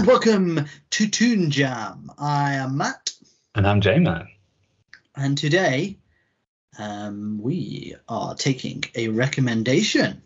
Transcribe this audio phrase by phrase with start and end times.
[0.00, 2.10] And welcome to Toon Jam.
[2.18, 3.12] I am Matt,
[3.54, 4.28] And I'm J-Man.
[5.14, 5.98] and today
[6.78, 10.22] um, we are taking a recommendation.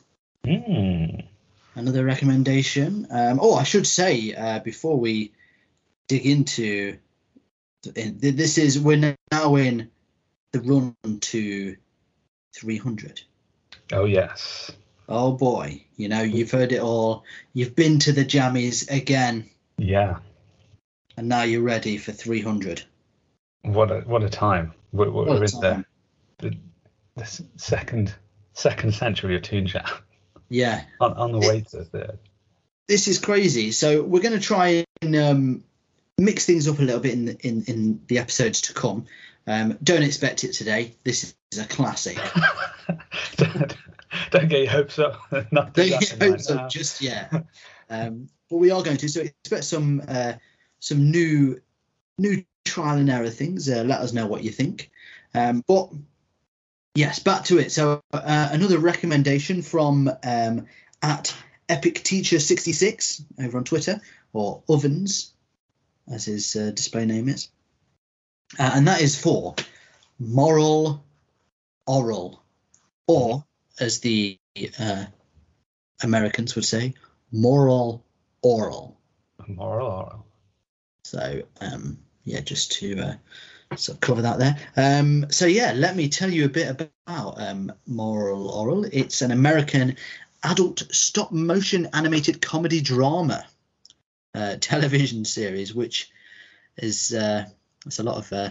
[0.47, 1.27] Mm.
[1.75, 3.09] Another recommendation.
[3.11, 5.33] Um, oh, I should say uh, before we
[6.07, 6.99] dig into
[7.97, 9.91] in, this is we're now in
[10.53, 11.77] the run to
[12.55, 13.23] 300.
[13.93, 14.71] Oh yes.
[15.09, 17.25] Oh boy, you know you've heard it all.
[17.53, 20.19] You've been to the jammies again, Yeah.
[21.17, 22.83] and now you're ready for 300.
[23.63, 24.73] What a what a time.
[24.93, 25.87] We're, we're What a in the, time.
[26.39, 26.57] the
[27.17, 28.15] the s- second
[28.53, 29.85] second century of Toon Jam
[30.49, 32.19] Yeah, on, on the way to the third.
[32.89, 33.73] this is crazy.
[33.73, 35.65] So we're going to try and um,
[36.19, 39.07] mix things up a little bit in the, in in the episodes to come.
[39.47, 40.95] Um, don't expect it today.
[41.05, 42.19] This is a classic.
[43.37, 43.77] don't,
[44.31, 45.21] don't get your hopes up.
[45.53, 47.33] Not Don't get mind hopes up just yet.
[47.91, 49.09] Um, but we are going to.
[49.09, 50.35] So expect some uh,
[50.79, 51.61] some new
[52.19, 53.69] new trial and error things.
[53.69, 54.93] Uh, let us know what you think.
[55.35, 55.91] Um, but
[56.95, 57.73] yes, back to it.
[57.73, 60.67] So uh, another recommendation from um,
[61.03, 61.35] at
[61.69, 64.01] Epic Teacher 66 over on Twitter
[64.33, 65.33] or Ovens,
[66.09, 67.49] as his uh, display name is,
[68.57, 69.57] uh, and that is for
[70.21, 71.05] Moral
[71.89, 72.39] Orel,
[73.09, 73.45] or
[73.81, 74.39] as the
[74.79, 75.07] uh,
[76.05, 76.95] Americans would say,
[77.33, 78.05] moral
[78.45, 78.97] Orel.
[79.49, 80.23] Moral Orel.
[81.05, 84.57] So um, yeah, just to uh, sort of cover that there.
[84.77, 88.89] Um, so yeah, let me tell you a bit about um, Moral Orel.
[88.93, 89.97] It's an American
[90.43, 93.45] adult stop motion animated comedy drama
[94.35, 96.11] uh, television series, which
[96.77, 97.47] is uh,
[97.85, 98.51] there's a lot of uh,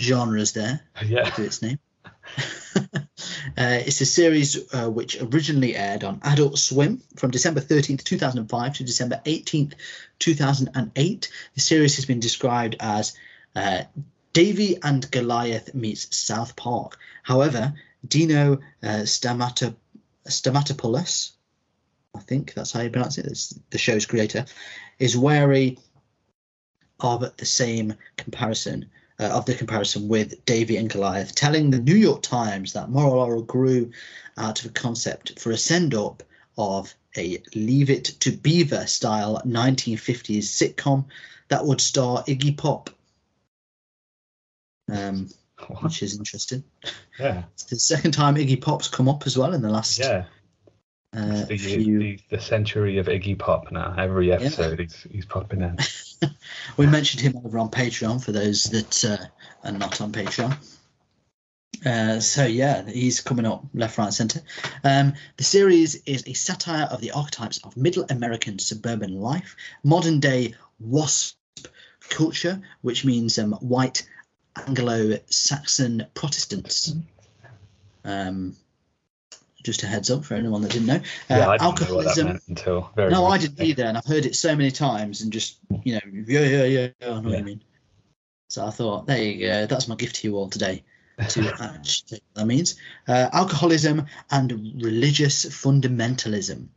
[0.00, 1.24] genres there Yeah.
[1.30, 1.78] to its name.
[2.76, 3.02] uh,
[3.56, 8.84] it's a series uh, which originally aired on Adult Swim from December 13th, 2005 to
[8.84, 9.74] December 18th,
[10.18, 11.30] 2008.
[11.54, 13.14] The series has been described as
[13.54, 13.84] uh,
[14.32, 16.98] Davy and Goliath meets South Park.
[17.22, 17.74] However,
[18.06, 19.74] Dino uh, Stamata,
[20.28, 21.32] Stamatopoulos,
[22.14, 24.44] I think that's how you pronounce it, it's the show's creator,
[24.98, 25.78] is wary
[27.00, 31.96] of the same comparison uh, of the comparison with Davy and Goliath, telling the New
[31.96, 33.92] York Times that Moral Orel grew
[34.36, 36.22] out of a concept for a send up
[36.58, 41.06] of a Leave It to Beaver style 1950s sitcom
[41.48, 42.90] that would star Iggy Pop,
[44.90, 45.28] um,
[45.80, 46.64] which is interesting.
[47.18, 47.44] Yeah.
[47.54, 50.24] It's the second time Iggy Pop's come up as well in the last Yeah.
[51.16, 51.98] Uh, the, few.
[51.98, 53.94] the, the century of Iggy Pop now.
[53.96, 55.78] Every episode he's, he's popping in.
[56.76, 59.26] We mentioned him over on Patreon for those that uh,
[59.64, 60.56] are not on Patreon.
[61.84, 64.42] Uh, so yeah, he's coming up left, right, centre.
[64.82, 70.20] Um, the series is a satire of the archetypes of Middle American suburban life, modern
[70.20, 71.36] day WASP
[72.08, 74.08] culture, which means um, white
[74.56, 76.94] Anglo-Saxon Protestants.
[78.04, 78.56] Um,
[79.66, 80.94] just a heads up for anyone that didn't know.
[80.94, 82.26] Uh, yeah, I didn't know what that alcoholism.
[82.26, 85.32] meant until very No, I didn't either, and I've heard it so many times, and
[85.32, 87.38] just you know, yeah, yeah, yeah, I know what Yeah.
[87.38, 87.62] you mean.
[88.48, 90.84] So I thought, there you go, that's my gift to you all today.
[91.30, 92.76] to actually that means
[93.08, 94.52] uh, alcoholism and
[94.82, 96.68] religious fundamentalism.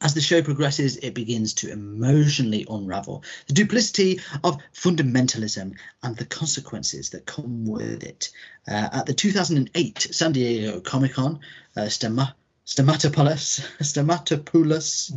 [0.00, 6.24] As the show progresses, it begins to emotionally unravel the duplicity of fundamentalism and the
[6.24, 8.30] consequences that come with it.
[8.66, 11.38] Uh, at the 2008 San Diego Comic Con,
[11.76, 12.34] uh, Stematopoulos,
[13.80, 15.12] Stematopoulos,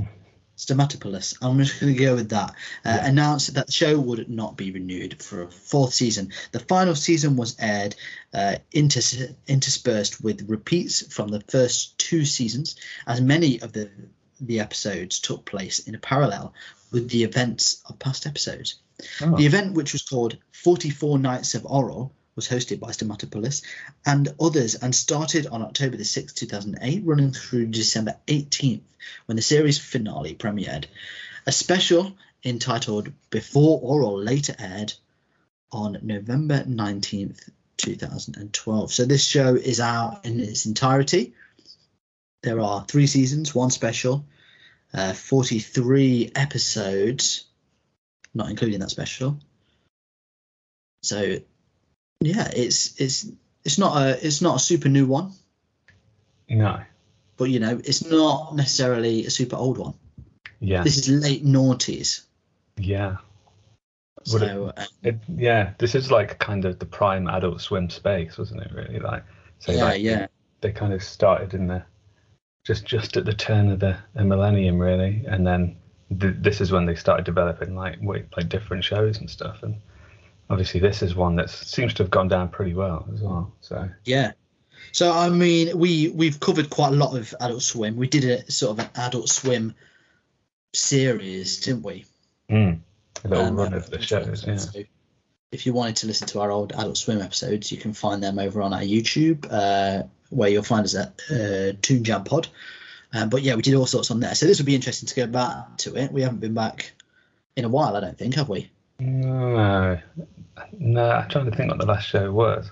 [0.56, 2.54] Stematopoulos, I'm just going to go with that,
[2.86, 6.32] uh, announced that the show would not be renewed for a fourth season.
[6.52, 7.96] The final season was aired
[8.36, 12.76] uh, inters- interspersed with repeats from the first two seasons,
[13.08, 13.90] as many of the
[14.40, 16.54] the episodes took place in a parallel
[16.92, 18.76] with the events of past episodes.
[19.22, 19.36] Oh.
[19.36, 23.64] The event, which was called 44 Nights of Oral, was hosted by Stematopoulos
[24.06, 28.82] and others and started on October the 6th, 2008, running through December 18th
[29.26, 30.86] when the series finale premiered.
[31.46, 34.94] A special entitled Before Oral later aired
[35.72, 38.94] on November 19th, 2012.
[38.94, 41.34] So this show is out in its entirety.
[42.42, 44.26] There are three seasons, one special,
[44.94, 47.46] uh, 43 episodes,
[48.34, 49.38] not including that special.
[51.04, 51.38] So
[52.22, 53.28] yeah, it's it's
[53.64, 55.32] it's not a it's not a super new one,
[56.50, 56.82] No.
[57.38, 59.94] but you know it's not necessarily a super old one.
[60.60, 60.84] Yeah.
[60.84, 62.24] This is late noughties.
[62.78, 63.18] Yeah.
[64.34, 67.90] Would it- So uh, It, yeah, this is like kind of the prime Adult Swim
[67.90, 68.72] space, wasn't it?
[68.74, 69.24] Really, like
[69.60, 69.72] so.
[69.72, 70.28] yeah, like, yeah,
[70.60, 71.84] They kind of started in the
[72.64, 75.78] just just at the turn of the, the millennium, really, and then
[76.20, 79.64] th- this is when they started developing like like different shows and stuff.
[79.64, 79.76] And
[80.50, 83.52] obviously, this is one that seems to have gone down pretty well as well.
[83.62, 84.34] So yeah.
[84.92, 87.96] So I mean, we we've covered quite a lot of Adult Swim.
[87.96, 89.74] We did a sort of an Adult Swim
[90.74, 92.06] series, didn't we?
[92.50, 92.80] mm,
[93.24, 94.46] a little Um, run of the shows.
[94.46, 94.84] Yeah.
[95.52, 98.38] If you wanted to listen to our old Adult Swim episodes, you can find them
[98.38, 102.48] over on our YouTube, uh, where you'll find us at uh, Toon Jam Pod.
[103.14, 104.36] Um, but yeah, we did all sorts on there.
[104.36, 106.12] So this would be interesting to go back to it.
[106.12, 106.92] We haven't been back
[107.56, 108.70] in a while, I don't think, have we?
[109.00, 109.98] No,
[110.78, 111.10] no.
[111.10, 112.70] I'm trying to think what the last show was.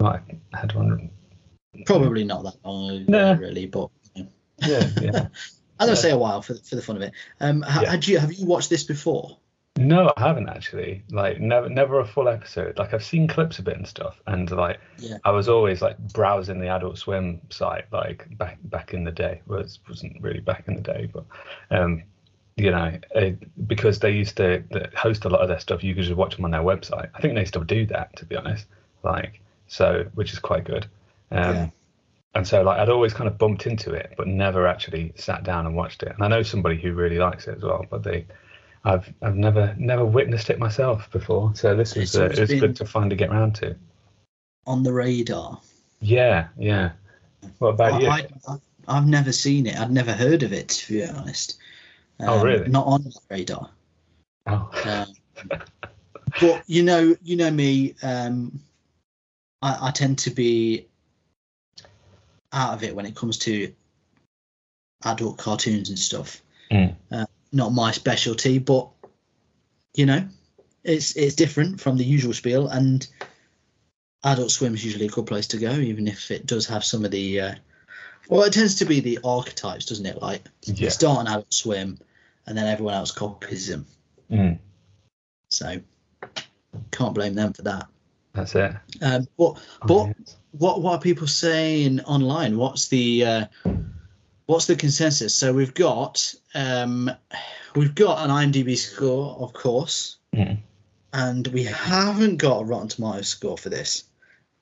[0.00, 0.20] Might
[0.52, 1.10] have had one.
[1.86, 3.34] Probably not that long ago, No.
[3.34, 3.66] really.
[3.66, 4.30] But you know.
[4.66, 5.28] Yeah, yeah.
[5.80, 7.12] I'm gonna say a while for for the fun of it.
[7.38, 7.90] Um, Yeah.
[7.90, 9.36] had you have you watched this before?
[9.78, 11.02] No, I haven't actually.
[11.10, 12.78] Like, never, never a full episode.
[12.78, 15.18] Like, I've seen clips of it and stuff, and like, Yeah.
[15.24, 19.40] I was always like browsing the Adult Swim site, like back back in the day.
[19.46, 21.24] Well, it wasn't really back in the day, but
[21.70, 22.02] um,
[22.56, 24.64] you know, it, because they used to
[24.96, 27.08] host a lot of their stuff, you could just watch them on their website.
[27.14, 28.66] I think they still do that, to be honest.
[29.04, 30.86] Like, so which is quite good.
[31.30, 31.68] Um, Yeah.
[32.34, 35.66] And so, like, I'd always kind of bumped into it, but never actually sat down
[35.66, 36.12] and watched it.
[36.12, 38.26] And I know somebody who really likes it as well, but they,
[38.88, 41.52] I've, I've never, never witnessed it myself before.
[41.54, 43.76] So this was, uh, it's been- good to finally get round to.
[44.66, 45.60] On the radar.
[46.00, 46.92] Yeah, yeah.
[47.58, 48.08] What about you?
[48.08, 48.56] I, I,
[48.86, 49.78] I've never seen it.
[49.78, 51.58] I'd never heard of it, to be honest.
[52.20, 52.68] Oh, Um, really?
[52.68, 53.70] Not on the radar.
[54.46, 55.50] oh, Um,
[56.40, 57.94] but you know, you know me.
[58.02, 58.60] Um,
[59.62, 60.86] I, I tend to be
[62.52, 63.72] out of it when it comes to
[65.04, 66.42] adult cartoons and stuff.
[66.70, 66.94] Mm.
[67.10, 68.88] Uh, not my specialty, but
[69.94, 70.26] you know,
[70.84, 73.06] it's it's different from the usual spiel, and
[74.24, 77.04] Adult Swim is usually a good place to go, even if it does have some
[77.04, 77.40] of the.
[77.40, 77.54] Uh,
[78.28, 80.20] well, it tends to be the archetypes, doesn't it?
[80.20, 80.74] Like Yeah.
[80.74, 81.98] you start on Adult Swim,
[82.46, 83.86] and then everyone else copies them.
[84.30, 84.58] Mm,
[85.50, 85.80] So
[86.90, 87.86] can't blame them for that.
[88.34, 88.72] that's it.
[89.00, 90.36] Um, but Oh, but yes.
[90.52, 92.58] what what are people saying online?
[92.58, 93.46] What's the uh,
[94.48, 95.34] what's the consensus?
[95.34, 97.10] So we've got um,
[97.76, 100.58] we've got an IMDb score, of course, Mm.
[101.12, 104.04] and we haven't got a Rotten Tomatoes score for this.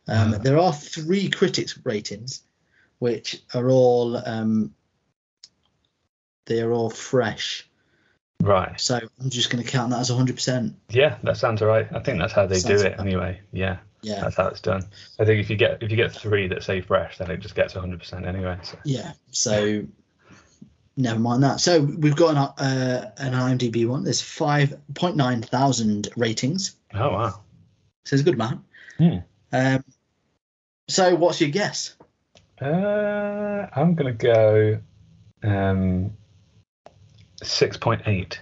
[0.09, 0.39] Um, Ah.
[0.39, 2.43] There are three critics ratings,
[2.99, 4.75] which are all um,
[6.47, 7.69] they are all fresh.
[8.43, 8.79] Right.
[8.81, 10.75] So I'm just going to count that as 100%.
[10.91, 11.89] Yeah, that sounds all right.
[11.93, 13.41] I think that's how they Sounds do it about- anyway.
[13.53, 14.21] Yeah, Yeah.
[14.21, 14.85] that's how it's done.
[15.19, 17.57] I think if you get if you get three that say fresh, then it just
[17.57, 18.57] gets 100% anyway.
[18.63, 18.79] So.
[18.85, 19.13] Yeah.
[19.33, 19.85] So
[20.97, 21.59] never mind that.
[21.59, 24.05] So we've got an uh, an IMDb one.
[24.05, 26.77] There's 5.9 thousand ratings.
[26.95, 27.41] Oh wow.
[28.05, 28.63] So it's a good man.
[28.99, 29.17] Hmm.
[29.53, 29.85] Um,
[30.89, 31.97] so what's your guess?
[32.61, 34.79] Uh, I'm gonna go
[35.43, 36.13] um,
[37.43, 38.39] 6.8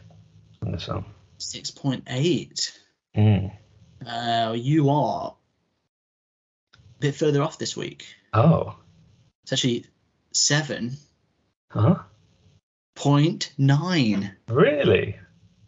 [0.63, 1.07] on this one.
[1.39, 2.79] 6.8.
[3.17, 3.53] Mm.
[4.07, 5.35] Uh, you are
[7.05, 8.07] bit further off this week.
[8.33, 8.77] Oh.
[9.45, 9.87] It's actually
[10.33, 10.97] 7.9.
[11.71, 12.03] Huh?
[14.49, 15.17] Really?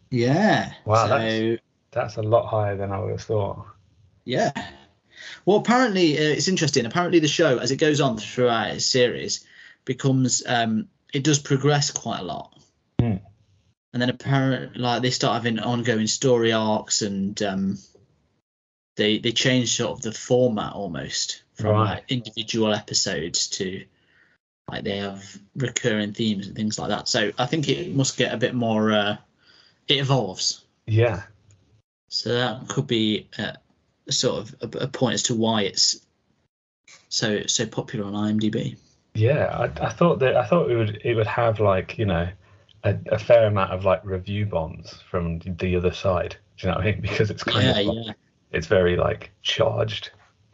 [0.09, 0.73] Yeah.
[0.85, 1.59] Wow, So that's-
[1.91, 3.65] That's a lot higher than I would have thought.
[4.25, 4.51] yeah.
[5.45, 6.85] Well, apparently uh, it's interesting.
[6.85, 9.45] Apparently, the show, as it goes on throughout its series,
[9.85, 12.53] becomes um, it does progress quite a lot.
[12.99, 13.15] Hmm.
[13.93, 17.77] And then apparently, like they start having ongoing story arcs, and um,
[18.97, 21.83] they they change sort of the format almost from Right.
[21.83, 23.85] like individual episodes to
[24.71, 27.07] like they have recurring themes and things like that.
[27.09, 28.91] So I think it must get a bit more.
[28.91, 29.17] Uh,
[29.87, 30.65] it evolves.
[30.87, 31.27] Yeah,
[32.09, 33.53] So that could be uh,
[34.09, 36.05] sort of a, a point as to why it's
[37.09, 38.77] so so popular on IMDb.
[39.13, 39.47] yeah.
[39.79, 42.29] I, I thought that I thought it would it would have like you know
[42.83, 46.37] a, a fair amount of like review bombs from the other side.
[46.57, 47.01] Do you know what I mean?
[47.03, 48.13] Because it's kind Yeah, of like, yeah,
[48.51, 50.11] it's very like charged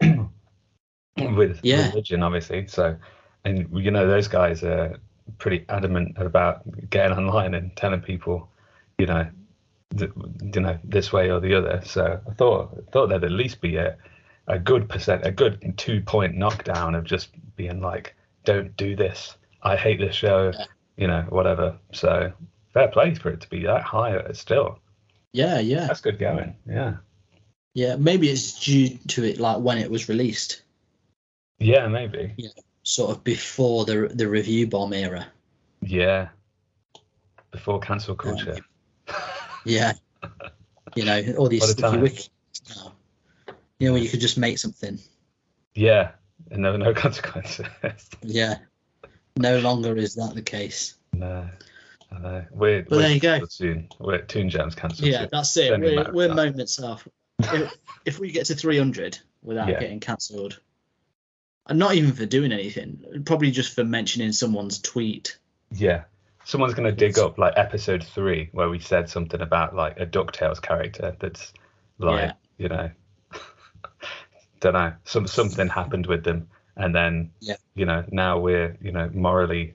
[1.16, 1.88] with Yeah.
[1.90, 2.66] religion, obviously.
[2.66, 2.96] So,
[3.44, 4.98] and you know, those guys are
[5.38, 8.48] pretty adamant about getting online and telling people,
[8.98, 9.26] you know,
[9.96, 10.10] th-
[10.54, 11.80] you know, this way or the other.
[11.84, 13.96] So I thought thought there'd at least be a
[14.46, 19.36] a good percent, a good two point knockdown of just being like, don't do this.
[19.62, 20.52] I hate this show.
[20.58, 20.64] Yeah.
[20.96, 21.76] You know, whatever.
[21.92, 22.32] So
[22.72, 24.78] fair play for it to be that high still.
[25.32, 26.56] yeah, yeah, That's good going.
[26.68, 26.96] Yeah.
[27.74, 27.96] Yeah.
[27.96, 30.62] Maybe it's due to it like when it was released,
[31.58, 32.32] Yeah, maybe.
[32.36, 32.50] Yeah,
[32.82, 35.26] sort of before the the review bomb era.
[35.82, 36.28] Yeah.
[37.50, 38.56] Before cancel culture.
[39.64, 39.92] Yeah,
[40.94, 42.00] you know, all these sticky time.
[42.00, 42.28] wiki.
[42.76, 42.92] now.
[43.78, 44.98] You know, where you could just make something.
[45.74, 46.12] Yeah.
[46.50, 47.66] And no no consequences.
[48.22, 48.58] Yeah,
[49.36, 50.94] no longer is that the case.
[51.12, 51.48] no.
[52.12, 52.44] I know.
[52.52, 53.44] We're, But we're there you go.
[53.48, 53.88] Soon.
[53.98, 55.08] We're Toon Jam's cancelled.
[55.08, 55.28] Yeah, soon.
[55.32, 55.80] that's it.
[55.80, 57.08] We're, we're moments off.
[57.40, 57.74] If,
[58.04, 59.80] if we get to 300 without Yeah.
[59.80, 60.60] getting cancelled,
[61.66, 65.38] and not even for doing anything, probably just for mentioning someone's tweet.
[65.70, 66.04] Yeah.
[66.44, 70.04] Someone's going to dig up like episode three where we said something about like a
[70.06, 71.52] DuckTales character that's
[71.98, 72.32] like, Yeah.
[72.58, 72.90] you know,
[74.60, 76.48] don't know, some something happened with them.
[76.76, 77.56] And then, Yeah.
[77.74, 79.74] you know, now we're, you know, morally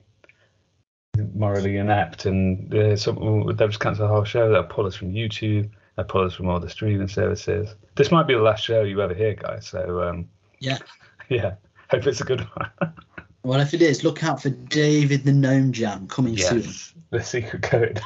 [1.34, 3.16] morally inept and uh, some,
[3.56, 4.50] they'll just cancel the whole show.
[4.50, 5.70] They'll pull us from YouTube.
[6.00, 7.74] They'll pull us from all the streaming services.
[7.96, 9.66] This might be the last show you ever hear, guys.
[9.66, 10.78] So, um, Yeah.
[11.28, 11.56] yeah,
[11.90, 12.70] hope it's a good one.
[13.42, 16.62] Well, if it is, look out for David the Gnome Jam coming soon.
[17.10, 18.00] The secret code.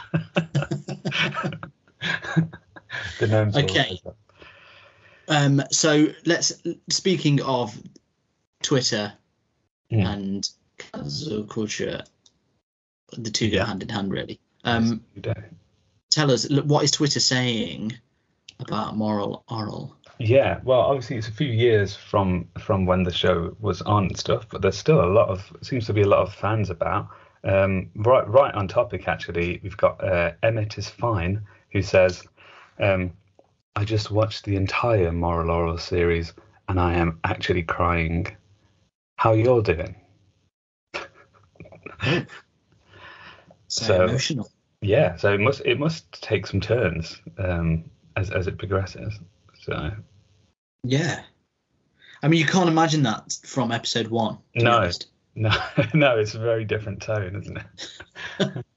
[3.18, 3.56] the gnomes.
[3.56, 4.00] Okay.
[5.26, 6.52] Um, so let's.
[6.88, 7.76] Speaking of
[8.62, 9.12] Twitter
[9.92, 10.06] Mm.
[10.06, 10.48] and
[10.78, 12.02] cancel culture,
[13.18, 14.38] the two go hand in hand, really.
[14.64, 15.32] Um, do.
[16.14, 17.92] Tell us look, what is Twitter saying
[18.60, 19.94] about Moral Orel?
[20.20, 24.16] Yeah, well, obviously it's a few years from from when the show was on and
[24.16, 27.08] stuff, but there's still a lot of seems to be a lot of fans about.
[27.42, 31.42] Um, right, right on topic actually, we've got uh, Emmett is fine
[31.72, 32.22] who says,
[32.78, 33.12] um,
[33.74, 36.32] "I just watched the entire Moral Orel series
[36.68, 38.28] and I am actually crying.
[39.16, 39.96] How you're doing?"
[43.66, 44.48] So, So- emotional.
[44.84, 49.18] Yeah, so it must it must take some turns um, as as it progresses.
[49.60, 49.92] So
[50.82, 51.22] Yeah.
[52.22, 54.38] I mean, you can't imagine that from episode one.
[54.54, 54.90] No.
[55.34, 55.50] no,
[55.92, 58.64] no, it's a very different tone, isn't it?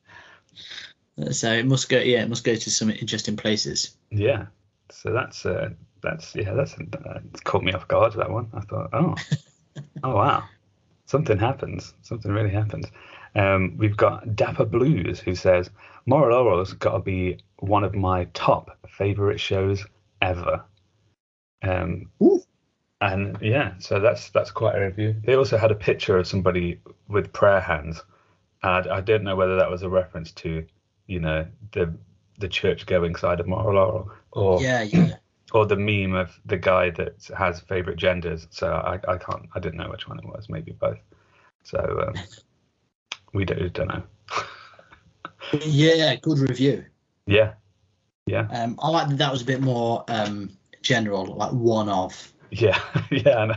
[1.32, 1.98] So it must go.
[1.98, 3.98] Yeah, it must go to some interesting places.
[4.12, 4.46] Yeah.
[4.92, 5.72] So that's uh,
[6.04, 8.50] that's yeah, that's uh, it's caught me off guard that one.
[8.54, 9.16] I thought, oh,
[10.04, 10.44] oh wow,
[11.06, 11.94] something happens.
[12.04, 12.86] Something really happens.
[13.36, 15.70] Um, we've got Dapper Blues who says
[16.08, 19.86] Moral Orel's got to be one of my top favorite shows
[20.22, 20.64] ever.
[21.62, 22.42] Um, Ooh.
[23.02, 25.16] and yeah, so that's that's quite a review.
[25.24, 28.02] They also had a picture of somebody with prayer hands.
[28.64, 30.66] And I, don't know whether that was a reference to,
[31.06, 31.94] you know, the
[32.40, 35.16] the church going side of Moral Orel or Yeah, yeah.
[35.52, 38.48] or the meme of the guy that has favorite genders.
[38.50, 40.48] So I, I can't I didn't know which one it was.
[40.48, 41.00] Maybe both.
[41.64, 42.24] So um,
[43.34, 44.04] we don't don't know.
[45.66, 46.86] Yeah, good review.
[47.26, 47.54] Yeah,
[48.26, 50.50] yeah, Um, I like that that was a bit more um,
[50.82, 52.34] general, like one of.
[52.52, 52.80] yeah,
[53.12, 53.38] yeah.
[53.38, 53.56] I know.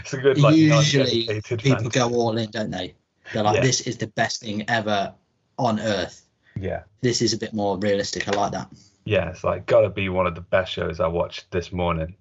[0.00, 2.94] It's a good like Usually people go all in, don't they?
[3.32, 3.60] They're like, Yeah.
[3.62, 5.14] this is the best thing ever
[5.58, 6.22] on earth.
[6.58, 8.26] Yeah, This is a bit more realistic.
[8.28, 8.68] I like that.
[9.04, 9.28] yeah.
[9.30, 12.16] It's like gotta be one of the best shows I watched this morning.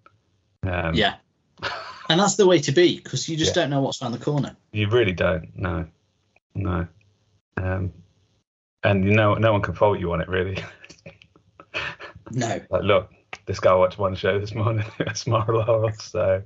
[0.63, 1.15] Um, yeah.
[2.07, 3.63] And that's the way to be because you just Yeah.
[3.63, 4.55] don't know what's around the corner.
[4.71, 5.49] You really don't.
[5.55, 5.87] No,
[6.53, 6.85] no.
[7.57, 7.93] Um,
[8.85, 10.63] and you know, no one can fault you on it really.
[12.31, 12.59] No.
[12.71, 13.11] like, look,
[13.45, 14.83] this guy watched one show this morning.
[14.99, 16.41] it's Moral Orel, so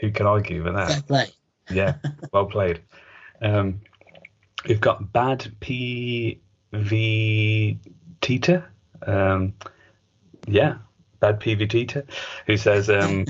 [0.00, 0.90] who can argue with that?
[0.90, 1.26] Fair play.
[1.70, 1.94] Yeah,
[2.32, 2.80] well played.
[3.40, 3.80] Um,
[4.66, 6.40] we've got Bad P
[6.72, 7.78] V
[8.20, 8.64] Tita.
[9.06, 9.54] Um,
[10.48, 10.78] yeah,
[11.20, 12.04] bad PVT
[12.46, 13.24] who says, um,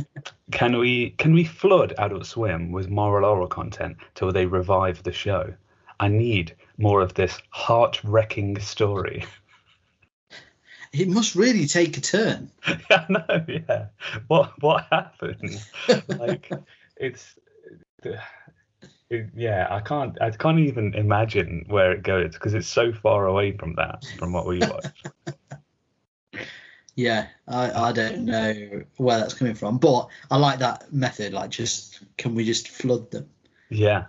[0.50, 5.12] "Can we can we flood Adult Swim with Moral Orel content till they revive the
[5.12, 5.52] show?
[6.00, 9.24] I need more of this heart wrecking story."
[10.92, 12.50] It must really take a turn.
[12.66, 13.86] I know, yeah.
[14.26, 15.64] What what happened?
[16.08, 16.50] like,
[16.96, 17.34] it's.
[18.04, 18.10] Uh,
[19.08, 20.20] it, yeah, I can't.
[20.20, 24.32] I can't even imagine where it goes because it's so far away from that, from
[24.32, 25.02] what we watch.
[26.94, 31.32] Yeah, I, I don't know where that's coming from, but I like that method.
[31.32, 33.30] Like, just can we just flood them?
[33.70, 34.06] Yeah,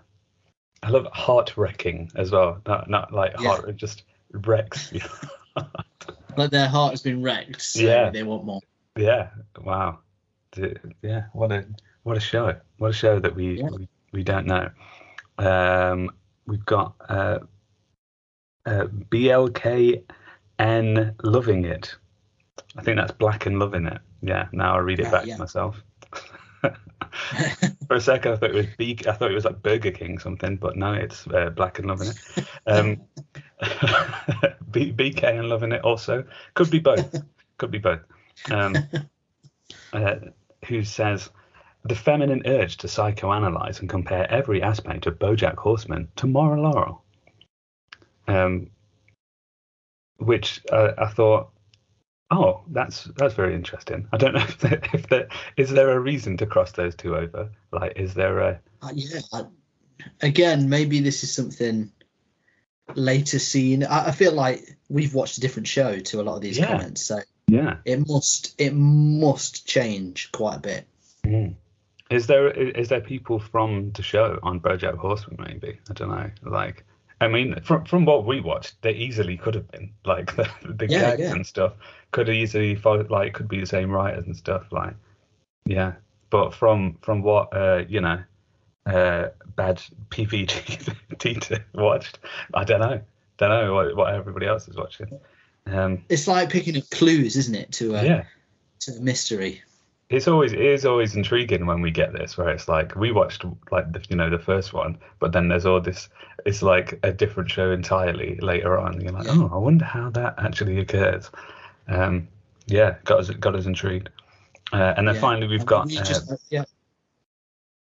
[0.84, 2.62] I love heart wrecking as well.
[2.68, 3.48] Not not like Yeah.
[3.56, 3.70] heart.
[3.70, 4.92] It just wrecks.
[4.92, 5.02] you.
[6.36, 8.10] Like their heart has been wrecked, so Yeah.
[8.10, 8.60] they want more.
[8.98, 9.30] yeah.
[9.62, 10.00] Wow.
[11.04, 11.26] Yeah.
[11.34, 11.66] What a
[12.02, 12.56] what a show.
[12.78, 13.70] What a show that we Yeah.
[13.70, 14.70] we, we don't know.
[15.38, 16.10] Um,
[16.48, 17.40] we've got uh,
[18.66, 20.04] uh, BLKN
[21.24, 21.96] loving it.
[22.76, 24.00] I think that's black and loving it.
[24.24, 24.48] Yeah.
[24.52, 25.36] Now I read it Right, back yeah.
[25.36, 25.84] to myself.
[27.94, 28.98] For a second, I thought it was B.
[29.08, 32.08] I thought it was like Burger King something, but no, it's uh, Black and Loving
[32.08, 32.46] It.
[32.66, 33.02] Um,
[34.72, 36.24] B, BK and Loving It also
[36.56, 37.24] could be both.
[37.60, 38.00] Could be both.
[38.50, 38.76] Um,
[39.94, 40.16] uh,
[40.66, 41.30] who says
[41.84, 47.02] the feminine urge to psychoanalyze and compare every aspect of BoJack Horseman to Moral Orel,
[48.28, 48.72] um,
[50.18, 51.53] which uh, I thought
[52.34, 54.08] Oh, that's that's very interesting.
[54.12, 57.16] I don't know if there, if there is there a reason to cross those two
[57.16, 57.50] over.
[57.72, 59.20] Like, is there a Uh, yeah.
[59.32, 59.44] I,
[60.22, 61.92] again, maybe this is something
[62.96, 63.84] later seen.
[63.84, 66.68] I, I feel like we've watched a different show to a lot of these Yeah.
[66.68, 67.78] comments, so yeah?
[67.86, 70.88] it must it must change quite a bit.
[71.26, 71.56] Mm.
[72.10, 75.38] Is there is there people from the show on BoJack Horseman?
[75.40, 76.30] Maybe I don't know.
[76.44, 76.86] Like,
[77.24, 80.88] I mean, from from what we watched, they easily could have been like the, the
[80.88, 81.32] Yeah, gags yeah.
[81.32, 81.74] and stuff
[82.12, 84.72] could easily follow, like could be the same writers and stuff.
[84.72, 84.94] Like,
[85.66, 85.94] yeah.
[86.30, 88.22] But from from what uh you know,
[88.86, 92.20] uh bad PVG watched,
[92.54, 93.02] I don't know.
[93.38, 95.20] Don't know what what everybody else is watching.
[95.66, 98.24] Um, It's like picking up clues, isn't it, to a yeah.
[98.82, 99.62] to a mystery.
[100.10, 103.44] It's always it is always intriguing when we get this where it's like we watched
[103.72, 106.10] like the, you know the first one but then there's all this
[106.46, 110.36] it's like a different show entirely later on you're like oh i wonder how that
[110.38, 111.32] actually occurs
[111.88, 112.28] um
[112.68, 114.10] yeah got us got us intrigued
[114.72, 115.22] uh, and then Yeah.
[115.22, 116.64] finally we've got we uh, yeah.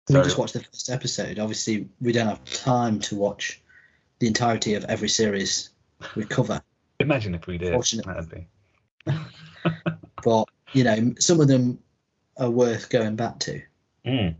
[0.07, 0.23] We sorry.
[0.25, 1.37] just watched the first episode.
[1.37, 3.61] Obviously, we don't have time to watch
[4.17, 5.69] the entirety of every series
[6.15, 6.59] we cover.
[6.99, 8.11] imagine if we did Fortunately.
[8.11, 8.47] that'd be
[10.23, 11.77] But you know, some of them
[12.39, 13.61] are worth going back to.
[14.05, 14.35] Mm.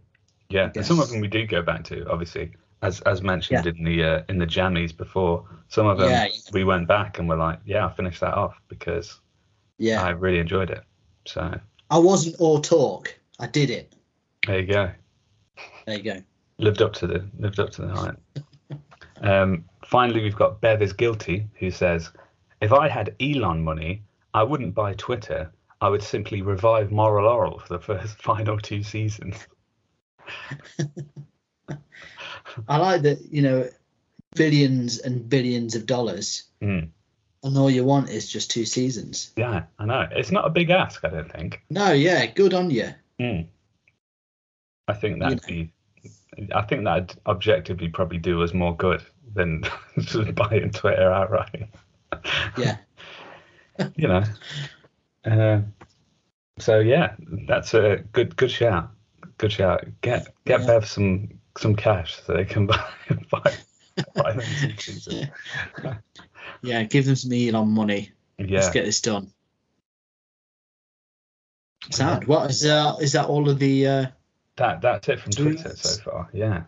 [0.49, 3.71] Yeah, and some of them we do go back to, obviously, as as mentioned Yeah.
[3.77, 5.45] in the uh, in the jammies before.
[5.67, 8.59] Some of them Yeah, we went back and were like, yeah, I finished that off
[8.67, 9.19] because
[9.77, 10.83] Yeah, I really enjoyed it.
[11.27, 11.59] So
[11.91, 13.15] I wasn't all talk.
[13.39, 13.93] I did it.
[14.47, 14.91] there you go.
[15.85, 16.17] There you go.
[16.57, 18.19] Lived up to the lived up to the hype.
[19.21, 22.11] um, finally, we've got Bev is guilty, who says,
[22.61, 24.01] "If I had Elon money,
[24.33, 25.51] I wouldn't buy Twitter.
[25.81, 29.47] I would simply revive Moral Orel for the first final two seasons."
[32.67, 33.19] I like that.
[33.31, 33.69] You know,
[34.35, 36.89] billions and billions of dollars, Mm.
[37.43, 39.31] and all you want is just two seasons.
[39.37, 40.07] Yeah, I know.
[40.11, 41.61] It's not a big ask, I don't think.
[41.69, 42.89] No, yeah, good on you.
[43.19, 43.47] Mm.
[44.87, 45.71] I think that'd be.
[46.53, 49.63] I think that'd objectively probably do us more good than
[49.99, 51.69] just buying Twitter outright.
[52.57, 52.77] Yeah.
[53.95, 54.23] you know.
[55.25, 55.61] Uh,
[56.59, 57.15] so yeah,
[57.47, 58.89] that's a good good shout.
[59.37, 59.85] Good shout.
[60.01, 60.67] Get get Yeah.
[60.67, 62.83] Bev some some cash so they can buy
[63.31, 63.53] buy,
[64.15, 64.45] buy them
[64.77, 65.29] some.
[66.61, 68.11] Yeah, give them some Elon money.
[68.37, 68.71] Let's Yeah.
[68.73, 69.31] get this done.
[71.91, 72.25] Sound.
[72.25, 74.05] What is uh, is that all of the uh
[74.57, 76.29] That that's it from Twitter so far.
[76.33, 76.63] Yeah,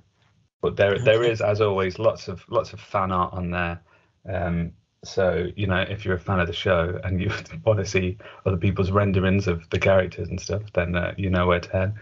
[0.62, 3.82] but there there is as always lots of lots of fan art on there.
[4.28, 4.72] Um,
[5.04, 7.32] so you know if you're a fan of the show and you
[7.66, 11.48] want to see other people's renderings of the characters and stuff, then uh, you know
[11.48, 11.94] where to head.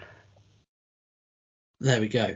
[1.80, 2.36] There we go.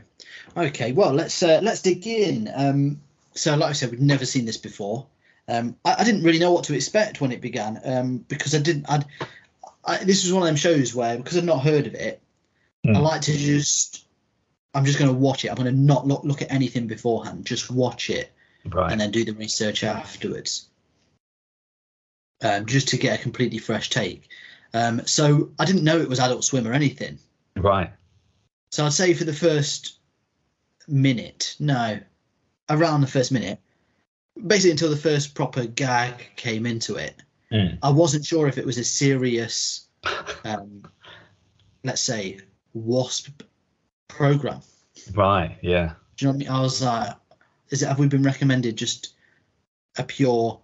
[0.56, 2.50] Okay, well let's uh, let's dig in.
[2.54, 3.00] Um,
[3.34, 5.06] so like I said, we've never seen this before.
[5.48, 8.58] Um, I, I didn't really know what to expect when it began um, because I
[8.60, 8.88] didn't.
[8.88, 9.04] I'd,
[9.84, 12.22] I, this was one of them shows where because I'd not heard of it,
[12.86, 13.02] I Mm.
[13.02, 14.06] like to just.
[14.76, 15.48] I'm just going to watch it.
[15.50, 17.46] I'm going to not look look at anything beforehand.
[17.46, 18.32] Just watch it
[18.66, 18.90] Right.
[18.92, 20.68] and then do the research afterwards,
[22.42, 24.28] um, just to get a completely fresh take.
[24.72, 27.18] Um, so I didn't know it was Adult Swim or anything.
[27.56, 27.90] right.
[28.70, 29.98] So I'd say for the first
[30.88, 32.00] minute, no,
[32.70, 33.60] around the first minute,
[34.46, 37.16] basically until the first proper gag came into it,
[37.52, 37.78] Mm.
[37.82, 39.86] I wasn't sure if it was a serious
[40.44, 40.82] um,
[41.84, 42.40] let's say
[42.72, 43.42] wasp
[44.08, 44.60] program
[45.12, 45.56] Right.
[45.62, 45.92] Yeah.
[46.16, 47.14] do you know what i mean i was like
[47.74, 49.14] is it have we been recommended just
[49.98, 50.60] a pure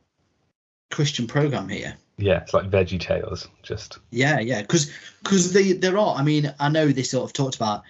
[0.90, 2.40] christian program here Yeah.
[2.42, 3.48] It's like Veggie Tales.
[3.62, 3.98] Just.
[4.10, 4.90] Yeah, yeah, because
[5.22, 6.14] because they there are.
[6.16, 7.82] I mean, I know they sort of talked about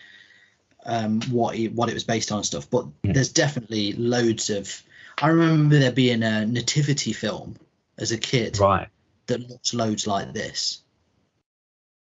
[0.86, 3.14] um, what it, what it was based on and stuff, but Mm.
[3.14, 4.82] there's definitely loads of.
[5.20, 7.56] I remember there being a nativity film
[7.98, 8.88] as a kid Right.
[9.26, 10.80] that looked loads like this.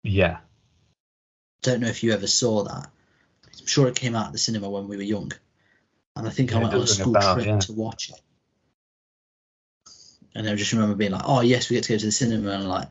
[0.03, 0.39] Yeah.
[1.63, 2.91] Don't know if you ever saw that.
[3.61, 5.31] I'm sure it came out at the cinema when we were young,
[6.17, 7.59] and I think Yeah, I went on a does ring a school bell, trip yeah.
[7.59, 8.21] to watch it.
[10.35, 12.51] And I just remember being like, "Oh yes, we get to go to the cinema,"
[12.51, 12.89] and I'm like,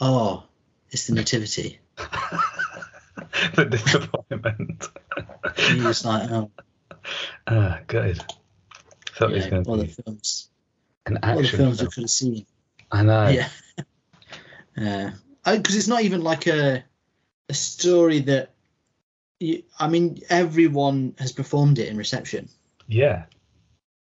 [0.00, 0.44] "Oh,
[0.90, 1.80] it's the nativity."
[3.54, 4.88] the disappointment.
[5.16, 6.50] And you're just like, "Oh,
[7.46, 8.22] Ah, good.
[9.16, 10.48] Thought yeah, going all to the films."
[11.06, 11.90] an all the films we film.
[11.90, 12.46] could have seen.
[12.90, 13.28] I know.
[13.28, 13.48] Yeah.
[14.76, 15.10] Yeah.
[15.44, 16.84] Because it's not even like a
[17.48, 18.50] a story that.
[19.40, 22.48] You, I mean, everyone has performed it in reception,
[22.92, 23.24] Yeah.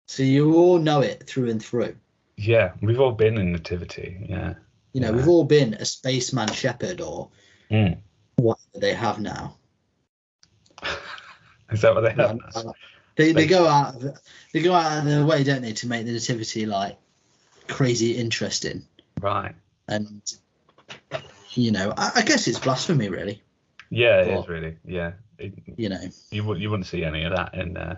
[0.06, 1.94] so you all know it through and through.
[2.36, 2.72] Yeah.
[2.80, 4.26] We've all been in Nativity.
[4.28, 4.54] Yeah.
[4.94, 5.16] You know, Yeah.
[5.16, 7.28] we've all been a spaceman shepherd or
[7.70, 7.98] Mm.
[8.36, 9.56] whatever they have now.
[11.70, 12.38] Is that what they have?
[12.54, 12.72] Um,
[13.16, 14.18] they they go out of,
[14.52, 16.96] they go out of their way, don't they, to make the nativity like
[17.66, 18.82] crazy interesting.
[19.20, 19.54] Right.
[19.88, 20.22] And
[21.52, 23.42] you know, I, I guess it's blasphemy, really.
[23.90, 24.42] Yeah, it Cool.
[24.42, 24.76] is really.
[24.86, 25.12] Yeah.
[25.38, 27.96] It, You know, you would you wouldn't see any of that in uh,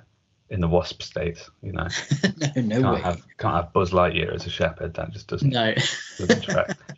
[0.51, 1.39] in the Wasp state.
[1.63, 1.89] You know,
[2.57, 3.01] no, no can't way.
[3.01, 4.95] have can't have Buzz Lightyear as a shepherd.
[4.95, 5.75] That just doesn't No.
[6.19, 6.77] doesn't track.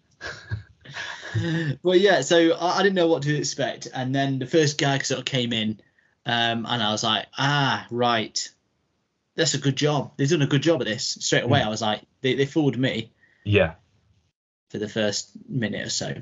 [1.82, 2.22] well, yeah.
[2.22, 5.24] So I, I didn't know what to expect, and then the first gag sort of
[5.24, 5.80] came in,
[6.26, 8.48] um, and I was like, ah, right,
[9.34, 10.12] that's a good job.
[10.16, 11.06] They've done a good job at this.
[11.20, 13.12] Straight away, I was like, they they fooled me
[13.44, 13.74] yeah.
[14.70, 16.14] for the first minute or so.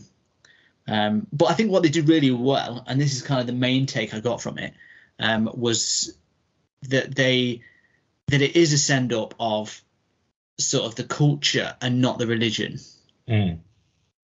[0.88, 3.52] Um, but I think what they did really well, and this is kind of the
[3.52, 4.74] main take I got from it,
[5.18, 6.16] um, was
[6.88, 7.62] that they
[8.28, 9.82] that it is a send up of
[10.58, 12.78] sort of the culture and not the religion.
[13.28, 13.58] Mm.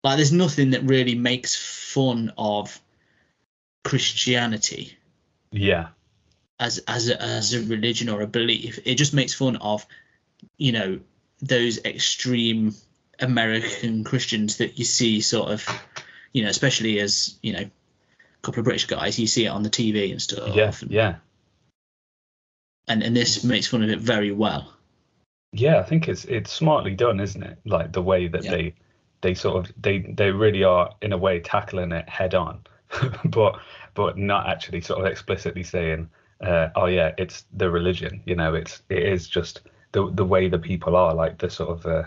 [0.04, 2.80] Like there's nothing that really makes fun of
[3.84, 4.98] Christianity
[5.52, 5.90] Yeah.
[6.60, 8.80] as as a, as a religion or a belief.
[8.86, 9.86] It just makes fun of,
[10.58, 11.00] you know,
[11.42, 12.74] those extreme
[13.20, 15.68] American Christians that you see sort of,
[16.32, 17.72] you know, especially as you know, a
[18.42, 20.56] couple of British guys, you see it on the TV and stuff.
[20.56, 20.74] Yeah.
[20.82, 21.16] and, Yeah.
[22.88, 24.74] And and this makes fun of it very well.
[25.52, 27.60] Yeah, I think it's it's smartly done, isn't it?
[27.66, 28.52] Like the way that Yeah.
[28.52, 28.74] they
[29.22, 32.62] they sort of they they really are in a way tackling it head on,
[33.26, 33.60] but
[33.94, 36.10] but not actually sort of explicitly saying,
[36.42, 38.22] uh, oh yeah, it's the religion.
[38.26, 41.70] You know, it's it is just the the way the people are, like the sort
[41.70, 42.04] of uh,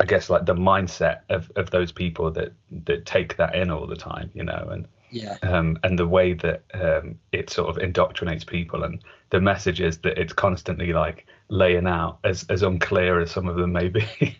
[0.00, 2.52] I guess like the mindset of of those people that
[2.86, 4.30] that take that in all the time.
[4.34, 5.36] You know, and Yeah.
[5.42, 10.18] um, and the way that um, it sort of indoctrinates people and the messages that
[10.18, 14.06] it's constantly like laying out as, as unclear as some of them may be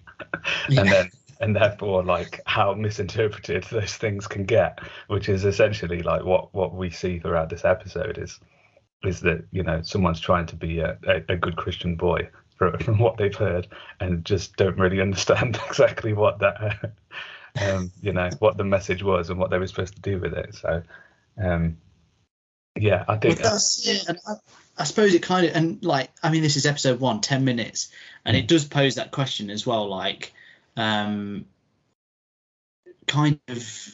[0.68, 0.80] Yeah.
[0.82, 4.78] and then and therefore like how misinterpreted those things can get
[5.08, 8.38] which is essentially like what what we see throughout this episode is
[9.02, 12.78] is that you know someone's trying to be a, a, a good christian boy from,
[12.78, 13.66] from what they've heard
[14.00, 16.92] and just don't really understand exactly what that
[17.60, 20.34] um, you know what the message was and what they were supposed to do with
[20.34, 20.54] it.
[20.54, 20.82] So,
[21.42, 21.76] um,
[22.76, 24.08] yeah, I Well, think that's it.
[24.08, 24.34] And I,
[24.78, 27.92] I suppose it kind of and like I mean this is episode one, 10 minutes,
[28.24, 28.40] and Mm.
[28.40, 30.32] it does pose that question as well, like
[30.76, 31.44] um
[33.06, 33.88] kind of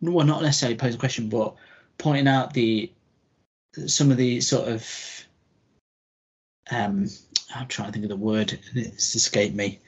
[0.00, 1.54] well not necessarily pose a question, but
[1.98, 2.90] pointing out the
[3.86, 5.26] some of the sort of
[6.70, 7.08] um
[7.54, 9.80] I'm trying to think of the word, it's escaped me.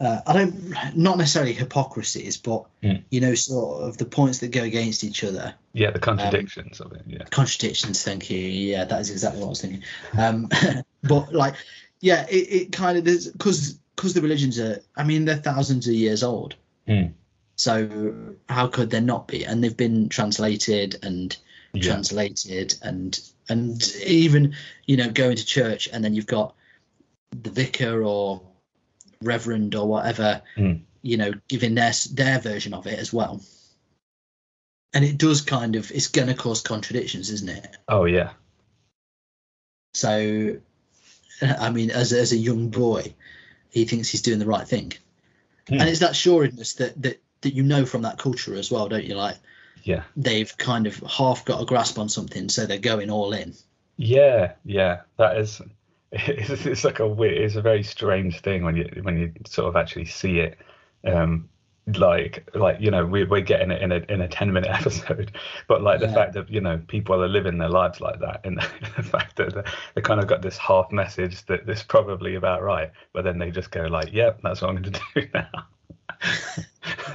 [0.00, 3.02] Uh, I don't not necessarily hypocrisies, but Mm.
[3.10, 6.92] you know, sort of the points that go against each other yeah, the contradictions of
[6.92, 7.02] it.
[7.06, 9.82] Yeah, contradictions thank you yeah that is exactly what i was thinking
[10.18, 10.48] um
[11.02, 11.54] but like
[12.00, 15.86] yeah it, it kind of there's because because the religions are i mean they're thousands
[15.88, 17.06] of years old Hmm.
[17.56, 18.14] so
[18.48, 21.36] how could there not be and they've been translated and
[21.72, 24.54] yeah, translated and and even
[24.86, 26.54] you know going to church and then you've got
[27.42, 28.42] the vicar or
[29.22, 30.82] reverend or whatever Mm.
[31.02, 33.40] you know giving their their version of it as well.
[34.92, 37.76] And it does kind of it's going to cause contradictions isn't it?
[37.88, 38.30] Oh yeah,
[39.94, 40.56] so
[41.58, 43.14] i mean as, as a young boy
[43.70, 44.92] he thinks he's doing the right thing.
[45.68, 45.80] Hmm.
[45.80, 49.04] and it's that sureness that that that you know from that culture as well don't
[49.04, 49.14] you?
[49.14, 49.36] Like
[49.82, 53.52] yeah, they've kind of half got a grasp on something so they're going all in.
[53.98, 55.00] Yeah, yeah.
[55.18, 55.60] That is,
[56.14, 59.68] it's, it's like a weird, it's a very strange thing when you when you sort
[59.68, 60.58] of actually see it.
[61.06, 61.48] Um,
[61.98, 65.36] like like you know we, we're getting it in a in a 10 minute episode
[65.68, 66.14] but like the Yeah.
[66.14, 68.58] fact that you know people are living their lives like that and
[68.96, 72.62] the fact that they, kind of got this half message that this is probably about
[72.62, 75.66] right but then they just go like yep that's what i'm going to do now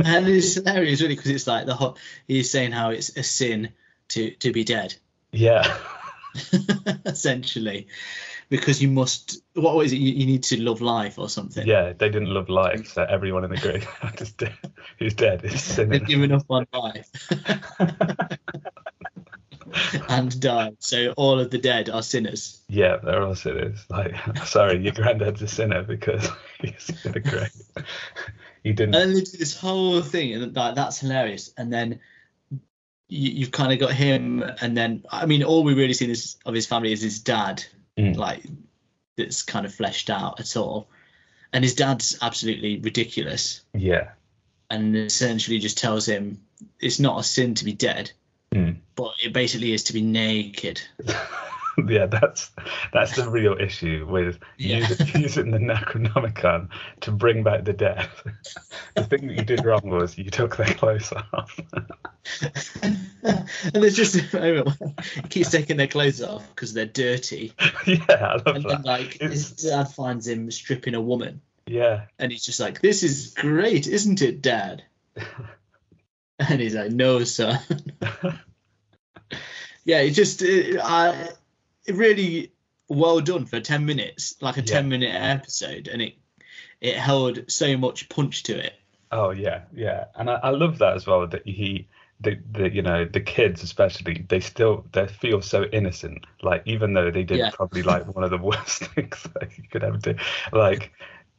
[0.06, 3.74] and it's hilarious really because it's like the whole he's saying how it's a sin
[4.10, 4.94] to to be dead
[5.32, 5.78] yeah
[7.06, 7.88] essentially
[8.50, 11.66] because you must what was it you, you need to love life or something.
[11.66, 14.58] Yeah they didn't love life so everyone in the graveyard is dead.
[14.98, 15.46] Who's dead?
[15.46, 17.10] Is they've given up on life.
[20.10, 20.78] And died.
[20.80, 22.60] So all of the dead are sinners.
[22.68, 23.86] Yeah they're all sinners.
[23.90, 26.28] Like sorry your granddad's a sinner because
[26.60, 27.52] he's in the grave.
[28.64, 28.96] He didn't.
[28.96, 31.54] And then they do this whole thing and like that's hilarious.
[31.56, 32.00] And then
[33.10, 36.38] you, you've kind of got him and then i mean all we really see this
[36.46, 37.64] of his family is his dad
[38.00, 38.16] Mm.
[38.16, 38.44] like
[39.18, 40.88] that's kind of fleshed out at all
[41.52, 44.12] and his dad's absolutely ridiculous yeah
[44.70, 46.40] and essentially just tells him
[46.80, 48.12] it's not a sin to be dead
[48.52, 48.78] Mm.
[48.96, 50.82] but it basically is to be naked
[51.90, 52.52] yeah, that's
[52.94, 54.78] that's the real issue with Yeah.
[54.78, 56.70] using, using the Necronomicon
[57.02, 58.08] to bring back the dead.
[58.96, 61.60] the thing that you did wrong was you took their clothes off.
[63.24, 64.70] and there's just a moment
[65.16, 67.54] he keeps taking their clothes off because they're dirty
[67.88, 68.68] yeah, I love and that.
[68.70, 73.04] then like his dad finds him stripping a woman yeah, And he's just like, "This
[73.04, 74.84] is great, isn't it, Dad?"
[76.40, 77.60] and he's like, "No, son."
[79.86, 81.30] yeah, it just, it, I,
[81.96, 82.52] really
[82.88, 84.66] well done for ten minutes, like a Yeah.
[84.66, 86.16] ten minute episode, and it
[86.82, 88.74] it held so much punch to it.
[89.12, 91.26] Oh yeah, yeah, and I, I love that as well.
[91.26, 91.88] That he,
[92.20, 96.26] the, the you know the kids especially, they still they feel so innocent.
[96.44, 97.50] Like even though they did Yeah.
[97.50, 100.16] probably like one of the worst things that you could ever do,
[100.54, 100.92] like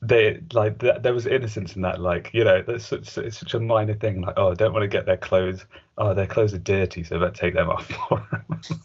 [0.03, 2.01] they like th- there was innocence in that.
[2.01, 4.23] Like you know that's such, it's such a minor thing.
[4.23, 5.65] Like oh, I don't want to get their clothes.
[5.99, 8.27] Oh, their clothes are dirty, so let's take them off for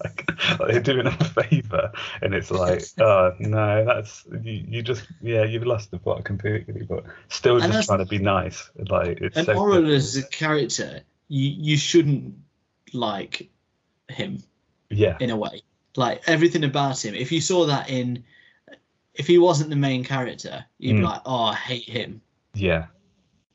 [0.04, 4.82] like, like they're doing them a favor, and it's like oh no, that's you, you
[4.82, 8.70] just yeah you've lost the plot completely, but still And just trying to be nice.
[8.90, 12.36] Like it's And so Orel as a character, you you shouldn't
[12.92, 13.50] like
[14.10, 14.44] him
[14.90, 15.62] yeah, in a way.
[15.96, 17.16] Like everything about him.
[17.16, 18.26] If you saw that in,
[19.16, 21.06] if he wasn't the main character, you'd be Mm.
[21.06, 22.22] like, "Oh, I hate him."
[22.54, 22.86] yeah,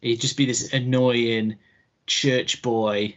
[0.03, 1.57] He'd just be this annoying
[2.07, 3.17] church boy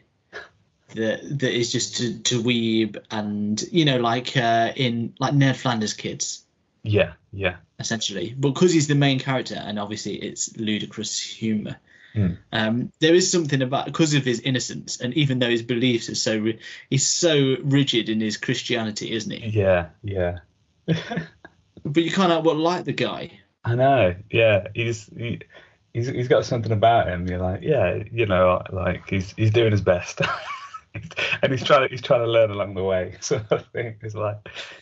[0.95, 5.57] that that is just to, to weeb and you know like uh, in like Ned
[5.57, 6.45] Flanders kids
[6.83, 8.35] yeah, yeah, essentially.
[8.37, 11.77] But because he's the main character and obviously it's ludicrous humor.
[12.13, 12.27] Hmm.
[12.51, 16.15] Um, there is something about because of his innocence and even though his beliefs are
[16.15, 16.51] so
[16.89, 19.47] he's so rigid in his Christianity, isn't he?
[19.47, 20.39] yeah, yeah.
[21.85, 23.39] But you kind of well like the guy.
[23.63, 24.15] I know.
[24.29, 25.39] Yeah, he's he,
[25.93, 27.27] he's he's got something about him.
[27.27, 30.21] You're like, yeah, you know, like he's he's doing his best,
[31.41, 33.17] and he's trying to he's trying to learn along the way.
[33.21, 34.37] So I think it's like,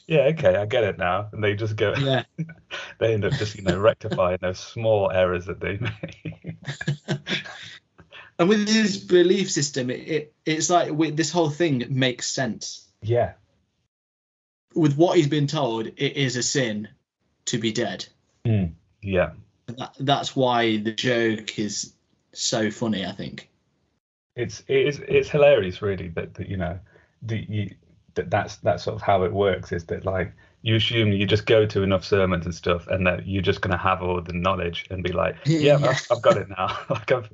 [0.07, 1.29] yeah, okay, I get it now.
[1.31, 2.23] And they just go, Yeah.
[2.99, 6.55] they end up just you know rectifying those small errors that they make.
[8.39, 12.87] And with his belief system, it, it it's like with this whole thing makes sense.
[13.01, 13.33] yeah,
[14.73, 16.87] With what he's been told, it is a sin
[17.45, 18.05] to be dead.
[18.45, 19.31] Mm, yeah.
[19.67, 21.93] That, that's why the joke is
[22.33, 23.05] so funny.
[23.05, 23.49] I think.
[24.35, 26.79] it's it is it's hilarious really that, that you know
[27.21, 27.75] the you
[28.15, 31.45] that that's that's sort of how it works is that like you assume you just
[31.45, 34.33] go to enough sermons and stuff and that you're just going to have all the
[34.33, 35.87] knowledge and be like yeah, Yeah.
[35.89, 36.77] I've, I've got it now.
[36.89, 37.29] Like i've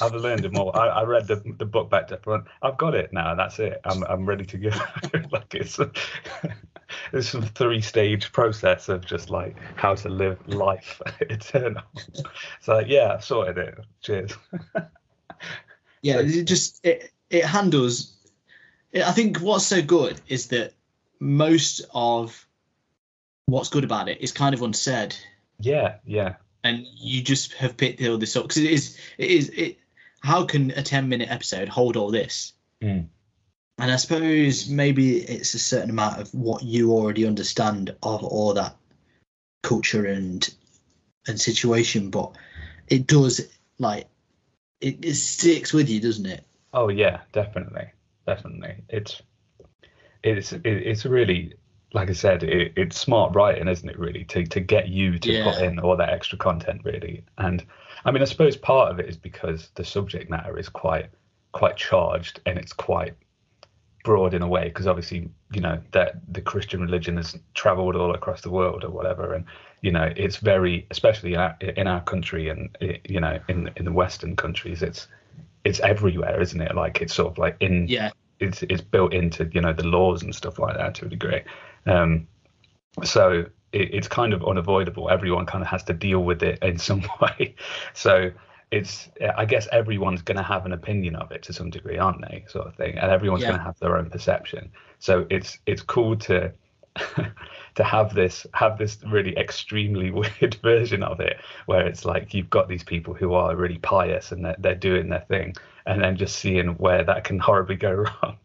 [0.00, 0.76] i've learned it more.
[0.76, 2.44] I, I read the, the book back to front.
[2.62, 3.34] I've got it now.
[3.34, 3.80] That's it.
[3.84, 4.70] I'm, I'm ready to go.
[5.30, 5.78] Like it's
[7.12, 11.82] it's some three stage process of just like how to live life eternal.
[12.60, 13.78] So like, yeah i've sorted it.
[14.00, 14.32] Cheers.
[16.02, 18.12] Yeah, it just it it handles.
[18.92, 20.72] It, I think what's so good is that
[21.20, 22.46] most of
[23.50, 25.14] what's good about it is kind of unsaid,
[25.58, 26.34] yeah yeah
[26.64, 29.78] and you just have picked all this up because it is it is it.
[30.22, 32.52] How can a ten minute episode hold all this?
[32.82, 33.08] Mm.
[33.78, 38.54] And I suppose maybe it's a certain amount of what you already understand of all
[38.54, 38.76] that
[39.62, 40.48] culture and
[41.26, 42.36] and situation, but
[42.88, 43.40] it does
[43.78, 44.08] like
[44.80, 46.44] it, it sticks with you, doesn't it?
[46.74, 47.90] Oh yeah, definitely,
[48.26, 48.84] definitely.
[48.90, 49.22] It's
[50.22, 51.54] it's it's really
[51.92, 53.98] like I said, it, it's smart writing, isn't it?
[53.98, 55.44] Really, to to get you to Yeah.
[55.52, 57.24] put in all that extra content, really.
[57.38, 57.64] And
[58.04, 61.10] I mean, I suppose part of it is because the subject matter is quite
[61.52, 63.14] quite charged and it's quite
[64.04, 68.14] broad in a way because obviously you know that the christian religion has traveled all
[68.14, 69.44] across the world or whatever and
[69.82, 73.70] you know it's very especially in our, in our country and eh, you know in
[73.76, 75.06] in the western countries it's
[75.64, 78.10] it's everywhere isn't it like it's sort of like in Yeah.
[78.38, 81.42] it's it's built into you know the laws and stuff like that to a degree
[81.86, 82.26] um
[83.04, 85.10] so it, it's kind of unavoidable.
[85.10, 87.54] Everyone kind of has to deal with it in some way.
[87.94, 88.30] So
[88.70, 92.20] it's i guess everyone's going to have an opinion of it to some degree aren't
[92.22, 92.96] they sort of thing?
[92.98, 93.48] And everyone's Yeah.
[93.48, 94.70] going to have their own perception.
[95.00, 96.52] So it's it's cool to
[97.74, 102.50] to have this have this really extremely weird version of it where it's like you've
[102.50, 105.54] got these people who are really pious and they're, they're doing their thing
[105.86, 108.38] and then just seeing where that can horribly go wrong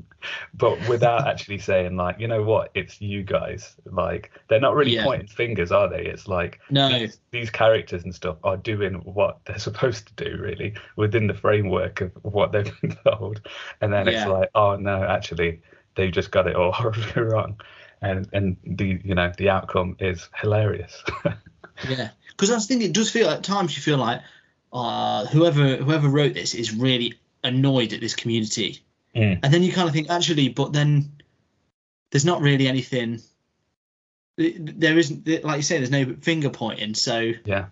[0.53, 2.71] but without actually saying like you know what?
[2.73, 3.75] It's you guys.
[3.85, 5.03] Like they're not really Yeah.
[5.03, 6.05] pointing fingers are they?
[6.05, 6.89] It's like No.
[6.89, 11.33] these, these characters and stuff are doing what they're supposed to do really within the
[11.33, 13.41] framework of what they've been told.
[13.81, 15.61] And then it's like oh no actually
[15.95, 17.59] they've just got it all horribly wrong.
[18.01, 21.03] And and the you know the outcome is hilarious.
[21.89, 24.21] Yeah, because I was thinking, it does feel at times you feel like
[24.71, 28.79] uh, whoever whoever wrote this is really annoyed at this community,
[29.15, 29.39] Mm.
[29.43, 31.11] and then you kind of think actually, but then
[32.11, 33.21] there's not really anything.
[34.37, 37.67] There isn't, like you say, there's no finger pointing, so yeah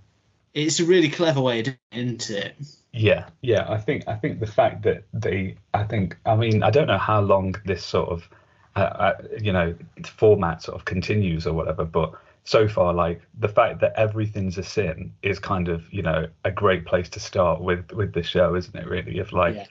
[0.54, 2.56] it's a really clever way of doing it?
[2.92, 3.66] Yeah, yeah.
[3.68, 6.98] I think I think the fact that they, I think, I mean, I don't know
[6.98, 8.30] how long this sort of,
[8.76, 9.76] uh, uh, you know,
[10.06, 14.64] format sort of continues or whatever, but so far, like the fact that everything's a
[14.64, 18.56] sin is kind of, you know, a great place to start with with the show,
[18.56, 18.88] isn't it?
[18.88, 19.56] Really, if like.
[19.56, 19.66] Yeah.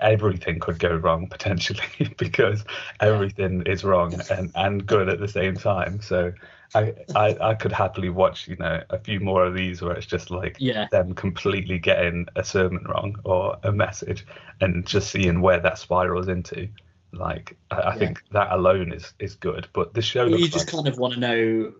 [0.00, 2.64] Everything could go wrong potentially because
[3.00, 6.00] everything is wrong and, and good at the same time.
[6.00, 6.32] So
[6.74, 10.06] I, I I could happily watch you know a few more of these where it's
[10.06, 10.86] just like Yeah.
[10.90, 14.24] them completely getting a sermon wrong or a message
[14.60, 16.68] and just seeing where that spirals into.
[17.12, 17.98] Like I, I Yeah.
[17.98, 19.68] think that alone is is good.
[19.72, 21.72] But the show you just like, kind of want to know,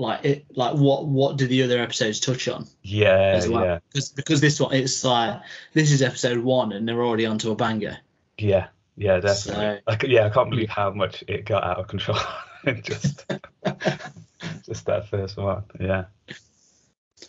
[0.00, 3.64] like it, like what what do the other episodes touch on yeah, as well?
[3.64, 5.40] yeah, Because because this one it's like
[5.74, 7.98] this is episode one and they're already onto a banger.
[8.38, 9.76] yeah, yeah, definitely.
[9.76, 12.18] So- Like yeah, I can't believe how much it got out of control.
[12.82, 13.26] just
[14.66, 15.64] just that first one.
[15.78, 16.04] Yeah.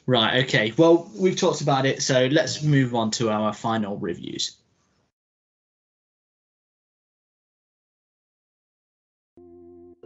[0.06, 0.74] Right, okay.
[0.78, 4.58] Well, we've talked about it, so let's move on to our final reviews.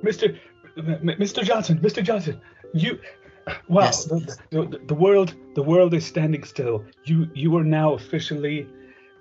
[0.03, 0.37] Mr.
[0.77, 1.43] Mr.
[1.43, 2.03] Johnson, Mr.
[2.03, 2.39] Johnson,
[2.73, 2.99] you.
[3.67, 4.05] Wow, Yes.
[4.05, 6.83] the, the, the world, the world is standing still.
[7.03, 8.67] You, you are now officially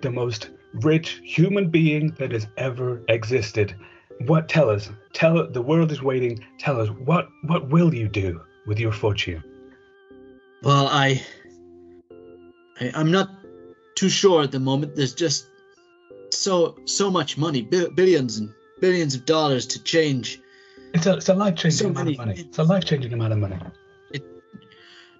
[0.01, 0.49] the most
[0.81, 3.75] rich human being that has ever existed.
[4.25, 4.49] What?
[4.49, 4.89] Tell us.
[5.13, 6.43] Tell the world is waiting.
[6.57, 9.43] Tell us what, what will you do with your fortune?
[10.63, 11.21] Well, I,
[12.81, 13.29] I I'm not
[13.95, 14.95] too sure at the moment.
[14.95, 15.47] There's just
[16.31, 18.49] so so much money, bi- billions and
[18.81, 20.41] billions of dollars to change.
[20.95, 22.35] It's a, it's a life changing So amount many- of money.
[22.39, 23.57] It's a life changing amount of money.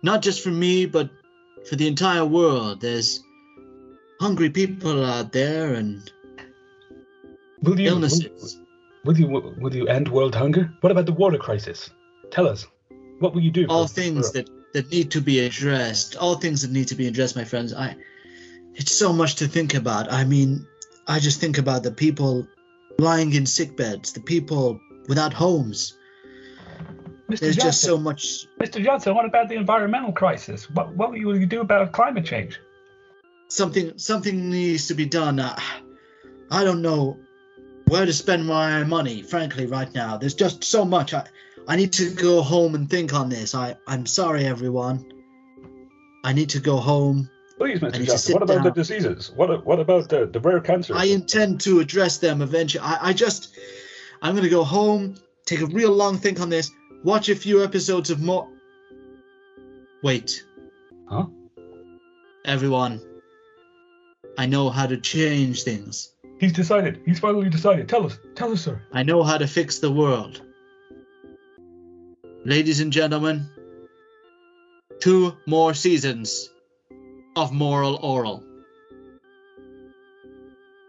[0.04, 1.10] Not just for me, but
[1.68, 2.82] for the entire world.
[2.82, 3.22] There's
[4.20, 6.10] hungry people out there and
[7.64, 7.88] Will you?
[7.90, 8.60] illnesses.
[9.04, 9.28] Will you?
[9.28, 10.72] Will you end world hunger?
[10.82, 11.90] What about the water crisis?
[12.32, 12.68] Tell us.
[13.20, 13.66] What will you do?
[13.68, 14.36] all for things world?
[14.36, 17.74] that that need to be addressed all things that need to be addressed my friends
[17.74, 17.96] i
[18.74, 20.68] it's so much to think about i mean
[21.08, 22.46] i just think about the people
[23.00, 24.78] lying in sick beds the people
[25.08, 25.98] without homes
[27.30, 27.40] Mr.
[27.40, 28.84] there's just so much Mr.
[28.84, 30.70] Johnson, what about the environmental crisis?
[30.70, 32.60] What what will you do about climate change?
[33.48, 35.58] something something needs to be done uh,
[36.52, 37.18] i don't know
[37.88, 41.24] where to spend my money frankly right now there's just so much i
[41.68, 45.06] i need to go home and think on this i i'm sorry everyone
[46.24, 48.06] i need to go home Please, Mr.
[48.06, 49.32] Johnson, what about the diseases?
[49.34, 50.98] What what about the, the rare cancers?
[50.98, 52.84] I intend to address them eventually.
[52.84, 53.56] I, I just,
[54.22, 56.72] I'm going to go home, take a real long think on this,
[57.04, 58.50] watch a few episodes of more.
[60.04, 60.44] Wait.
[61.08, 61.28] Huh?
[62.46, 63.02] Everyone,
[64.38, 66.14] I know how to change things.
[66.40, 67.02] He's decided.
[67.06, 67.88] He's finally decided.
[67.88, 68.20] Tell us.
[68.36, 68.82] Tell us, sir.
[68.92, 70.42] I know how to fix the world.
[72.44, 73.50] Ladies and gentlemen,
[75.00, 76.52] two more seasons
[77.36, 78.44] of Moral Orel.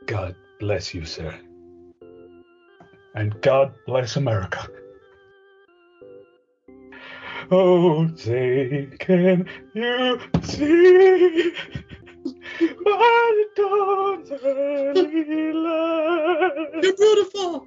[0.06, 1.34] God bless you, sir.
[3.16, 4.68] And God bless America.
[7.50, 11.52] Oh, say, can you see
[12.84, 16.82] by the dawn's early light?
[16.82, 17.66] You're beautiful!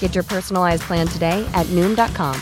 [0.00, 2.36] Get your personalized plan today at Noom.com.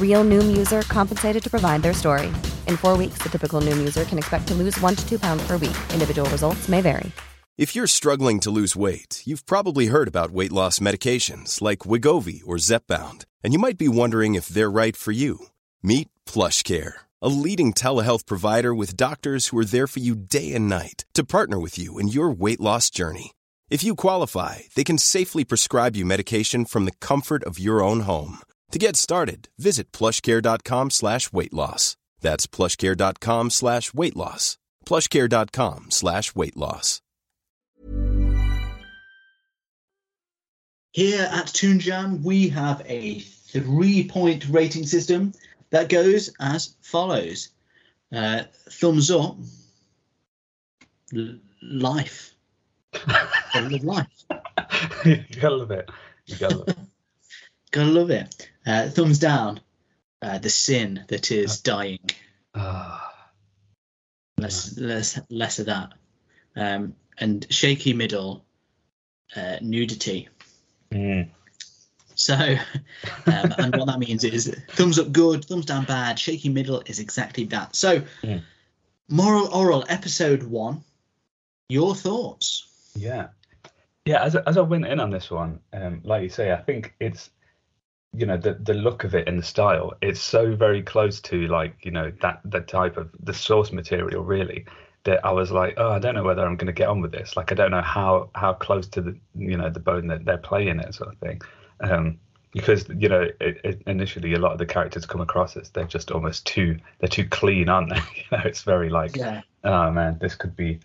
[0.00, 2.26] Real Noom user compensated to provide their story.
[2.66, 5.46] In four weeks, the typical Noom user can expect to lose one to two pounds
[5.46, 5.76] per week.
[5.92, 7.12] Individual results may vary.
[7.56, 12.40] If you're struggling to lose weight, you've probably heard about weight loss medications like Wegovy
[12.46, 15.46] or Zepbound, and you might be wondering if they're right for you.
[15.82, 20.68] Meet PlushCare, a leading telehealth provider with doctors who are there for you day and
[20.68, 23.32] night to partner with you in your weight loss journey.
[23.70, 28.00] If you qualify, they can safely prescribe you medication from the comfort of your own
[28.00, 28.38] home.
[28.70, 31.96] To get started, visit plushcare.com slash weight loss.
[32.20, 34.56] That's plushcare.com slash weight loss.
[34.86, 37.02] plushcare.com slash weight loss.
[40.92, 45.34] Here at Toonjam, we have a three-point rating system
[45.70, 47.50] that goes as follows:
[48.12, 49.36] uh, thumbs up,
[51.62, 52.34] life,
[53.06, 54.06] gotta love life,
[55.04, 55.88] you gotta love it.
[56.26, 56.78] You gotta love it.
[57.70, 58.50] gotta love it.
[58.66, 59.60] Uh, thumbs down,
[60.22, 62.00] uh, the sin that is dying.
[62.54, 63.04] Ah,
[64.38, 65.92] Less, less, less of that.
[66.56, 68.44] Um, and shaky middle,
[69.36, 70.28] uh, nudity.
[70.92, 71.28] mm.
[72.14, 72.34] So,
[73.26, 76.98] um, and what that means is thumbs up good, thumbs down bad, shaky middle is
[76.98, 77.74] exactly that.
[77.76, 78.42] So, Mm.
[79.10, 80.82] Moral Orel episode one.
[81.70, 82.67] Your thoughts?
[82.98, 83.28] Yeah,
[84.04, 84.22] yeah.
[84.22, 86.94] As I- as I went in on this one, um, like you say, I think
[87.00, 87.30] it's
[88.14, 89.92] you know the the look of it and the style.
[90.00, 94.24] It's so very close to like you know that the type of the source material
[94.24, 94.66] really
[95.04, 97.12] that I was like, oh, I don't know whether I'm going to get on with
[97.12, 97.36] this.
[97.36, 100.38] Like I don't know how how close to the you know the bone that they're
[100.38, 101.40] playing it sort of thing.
[101.80, 102.18] Um,
[102.52, 105.84] because you know it, it, initially a lot of the characters come across as they're
[105.84, 109.42] just almost too they're too clean aren't they you know it's very like Yeah.
[109.64, 110.80] oh man, this could be.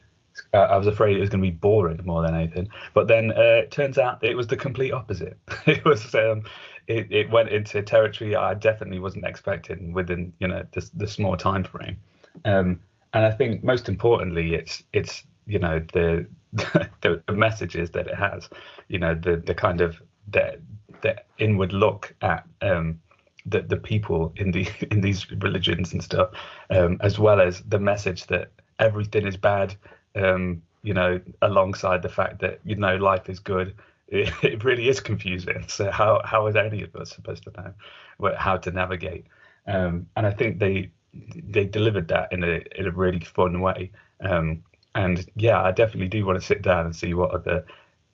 [0.53, 3.31] Uh, I was afraid it was going to be boring more than anything, but then
[3.31, 5.37] uh, it turns out it was the complete opposite.
[5.65, 6.43] it was um,
[6.87, 11.37] it, it went into territory I definitely wasn't expecting within you know the, the small
[11.37, 11.97] time frame,
[12.45, 12.79] um,
[13.13, 16.89] and I think most importantly it's it's you know the the,
[17.27, 18.49] the messages that it has,
[18.87, 20.59] you know the the kind of the
[21.01, 22.99] the inward look at um,
[23.45, 26.31] the the people in the in these religions and stuff,
[26.69, 29.75] um, as well as the message that everything is bad.
[30.15, 33.75] Um, you know, alongside the fact that you know life is good,
[34.07, 35.65] it, it really is confusing.
[35.67, 39.25] So how how is any of us supposed to know how to navigate?
[39.67, 40.89] Um, and I think they
[41.35, 43.91] they delivered that in a in a really fun way.
[44.21, 44.63] Um,
[44.95, 47.65] and yeah, I definitely do want to sit down and see what are the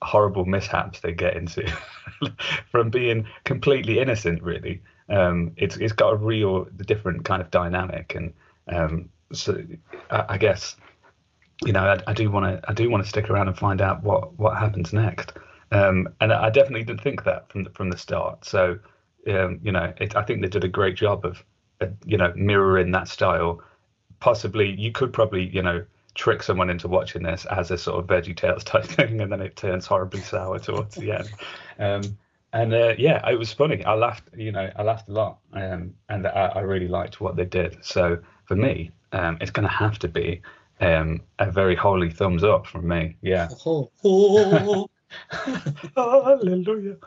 [0.02, 1.70] horrible mishaps they get into
[2.72, 4.42] from being completely innocent.
[4.42, 8.34] Really, um, it's it's got a real different kind of dynamic, and
[8.68, 9.62] um, so
[10.10, 10.76] I, I guess
[11.66, 13.82] you know I, I do want to I do want to stick around and find
[13.82, 15.34] out what what happens next.
[15.72, 18.44] Um, and I definitely didn't think that from the, from the start.
[18.44, 18.80] So
[19.28, 21.44] um, you know, it, I think they did a great job of
[21.82, 23.62] uh, you know mirroring that style.
[24.20, 25.86] Possibly, you could probably you know
[26.16, 29.42] trick someone into watching this as a sort of Veggie Tales type thing, and then
[29.42, 31.30] it turns horribly sour towards the end.
[31.78, 32.18] Um,
[32.52, 33.86] and uh, yeah, it was funny.
[33.86, 37.36] I laughed, you know, I laughed a lot, um, and I, I really liked what
[37.36, 37.78] they did.
[37.86, 40.42] So for me, um, it's going to have to be
[40.80, 43.18] um, a very holy thumbs up from me.
[43.22, 43.50] Yeah.
[43.66, 44.90] Oh, oh.
[45.96, 46.98] Hallelujah.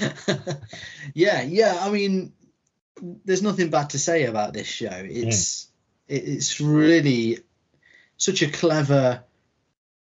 [1.14, 1.78] yeah, yeah.
[1.80, 2.32] I mean,
[3.24, 4.90] there's nothing bad to say about this show.
[4.92, 5.68] It's
[6.08, 7.38] it, it's really
[8.16, 9.22] such a clever,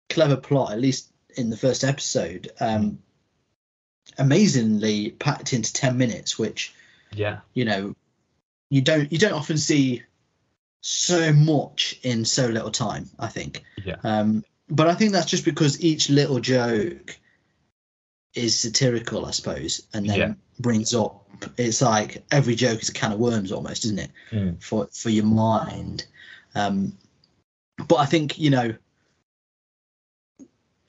[0.10, 0.72] clever plot.
[0.72, 3.00] At least in the first episode, um,
[4.18, 6.74] amazingly packed into ten minutes, which
[7.14, 7.40] Yeah.
[7.54, 7.96] You know,
[8.70, 10.04] you don't you don't often see
[10.88, 13.10] so much in so little time.
[13.18, 13.64] I think.
[13.84, 13.96] Yeah.
[14.04, 17.18] Um, but I think that's just because each little joke
[18.36, 20.34] is satirical, I suppose, and then Yeah.
[20.60, 21.28] brings up.
[21.58, 24.12] It's like every joke is a can of worms, almost, isn't it?
[24.32, 24.62] Mm.
[24.64, 26.06] For for your mind.
[26.54, 26.96] Um,
[27.88, 28.76] but I think you know,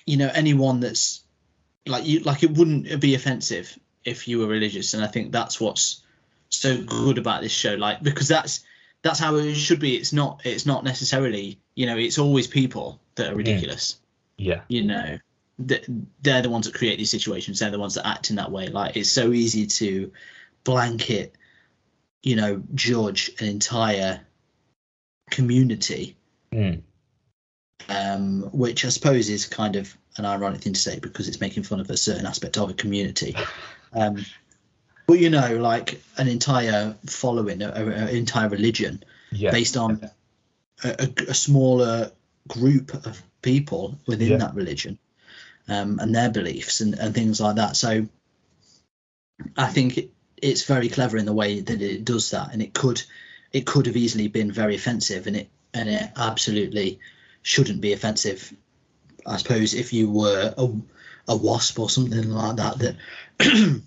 [0.04, 1.22] you know, anyone that's
[1.86, 5.58] like you, like it wouldn't be offensive if you were religious, and I think that's
[5.58, 6.02] what's
[6.50, 7.74] so good about this show.
[7.74, 8.60] Like because that's
[9.06, 9.96] that's how it should be.
[9.96, 10.42] It's not.
[10.44, 11.58] It's not necessarily.
[11.74, 13.98] You know, it's always people that are ridiculous
[14.36, 14.60] Yeah.
[14.68, 15.18] you know
[15.66, 15.86] th-
[16.22, 18.68] they're the ones that create these situations they're the ones that act in that way
[18.68, 20.12] like it's so easy to
[20.64, 21.34] blanket
[22.22, 24.20] you know judge an entire
[25.30, 26.14] community
[26.52, 26.82] Mm.
[27.88, 31.62] um, which i suppose is kind of an ironic thing to say because it's making
[31.62, 33.34] fun of a certain aspect of a community
[33.94, 34.24] um,
[35.06, 39.02] but you know like an entire following an entire religion
[39.32, 39.50] Yeah.
[39.50, 40.10] based on
[40.84, 42.10] a, a, a smaller
[42.48, 44.38] group of people within Yeah.
[44.38, 44.98] that religion
[45.68, 47.76] um, and their beliefs and, and things like that.
[47.76, 48.06] So
[49.56, 52.72] I think it, it's very clever in the way that it does that, and it
[52.74, 53.02] could
[53.52, 56.98] it could have easily been very offensive, and it and it absolutely
[57.42, 58.52] shouldn't be offensive.
[59.26, 60.68] I suppose if you were a,
[61.28, 62.96] a wasp or something like that, that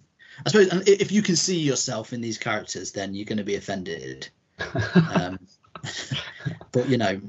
[0.45, 3.43] I suppose and if you can see yourself in these characters, then you're going to
[3.43, 4.29] be offended.
[5.13, 5.39] Um,
[6.71, 7.19] but you know,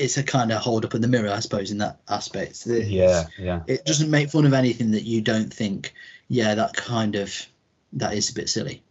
[0.00, 2.64] it's a kind of hold up in the mirror, I suppose, in that aspect.
[2.64, 3.24] That Yeah.
[3.38, 3.60] Yeah.
[3.66, 5.94] It doesn't make fun of anything that you don't think,
[6.28, 7.46] yeah, that kind of
[7.92, 8.82] that is a bit silly.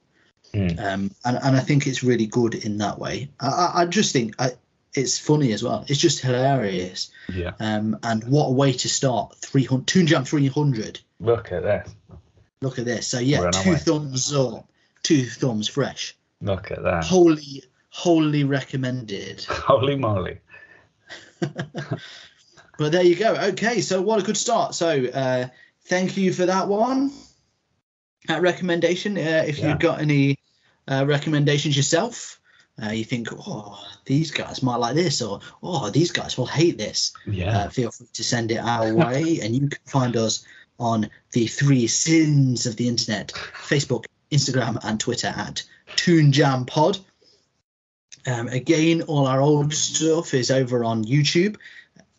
[0.53, 0.80] Mm.
[0.80, 3.30] Um, and and I think it's really good in that way.
[3.39, 4.51] I, I, just think I,
[4.95, 5.86] it's funny as well.
[5.88, 7.11] It's just hilarious.
[7.32, 7.51] Yeah.
[7.59, 10.99] Um, and what a way to start 300 Toon Jam 300.
[11.20, 11.95] Look at this.
[12.62, 13.07] Look at this.
[13.07, 14.68] So yeah, two thumbs up,
[15.03, 16.16] two thumbs fresh.
[16.41, 17.05] Look at that.
[17.05, 19.43] Holy, wholly recommended.
[19.49, 20.39] Holy moly.
[22.80, 23.36] But there you go.
[23.36, 24.74] Okay, so what a good start.
[24.74, 25.47] So uh,
[25.88, 27.12] thank you for that one.
[28.30, 29.18] That recommendation.
[29.18, 29.68] Uh, if Yeah.
[29.70, 30.39] you've got any
[30.88, 32.39] uh, recommendations yourself,
[32.82, 36.78] uh, you think, oh, these guys might like this, or oh, these guys will hate
[36.78, 37.12] this.
[37.28, 37.57] Yeah.
[37.66, 40.45] Uh, feel free to send it our way, and you can find us
[40.80, 45.63] on the three sins of the internet: Facebook, Instagram, and Twitter at
[45.95, 46.97] Toon Jam Pod.
[48.25, 51.57] Um, again, all our old stuff is over on YouTube.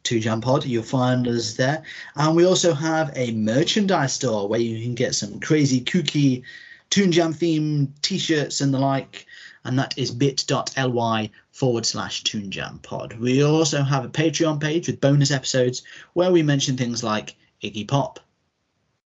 [0.02, 1.82] Toon Jam Pod, you'll find us there.
[2.16, 6.42] And we also have a merchandise store where you can get some crazy, kooky
[6.88, 9.26] Toon Jam themed t shirts and the like.
[9.64, 13.18] And that is bit.ly forward slash Toon Jam Pod.
[13.18, 15.82] We also have a Patreon page with bonus episodes
[16.14, 18.20] where we mention things like Iggy Pop,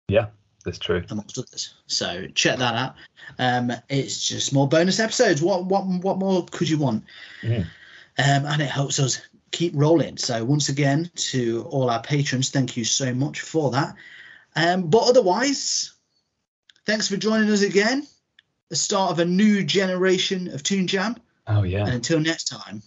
[0.08, 0.28] Yeah.
[0.66, 1.04] That's true.
[1.10, 1.74] amongst others.
[1.88, 2.96] So check that out.
[3.38, 5.42] Um, it's just more bonus episodes.
[5.42, 7.04] What what what more could you want?
[7.42, 7.64] Mhm.
[8.18, 9.20] Um, and it helps us
[9.52, 10.18] keep rolling.
[10.18, 13.96] So once again, to all our patrons, thank you so much for that.
[14.56, 15.92] Um, but otherwise,
[16.86, 18.08] thanks for joining us again.
[18.70, 21.18] The start of a new generation of Toon Jam.
[21.48, 21.86] Oh yeah.
[21.86, 22.82] And until next time,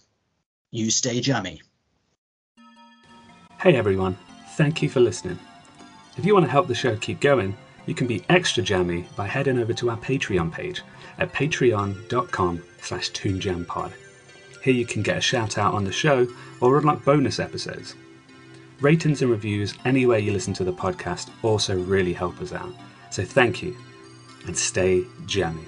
[0.71, 1.61] you stay jammy.
[3.61, 4.17] Hey everyone,
[4.55, 5.39] thank you for listening.
[6.17, 7.55] If you want to help the show keep going,
[7.85, 10.81] you can be extra jammy by heading over to our Patreon page
[11.19, 13.93] at patreon.com slash toonjampod.
[14.63, 16.27] Here you can get a shout out on the show
[16.59, 17.95] or unlock bonus episodes.
[18.81, 22.73] Ratings and reviews anywhere you listen to the podcast also really help us out.
[23.11, 23.75] So thank you
[24.45, 25.65] and stay jammy.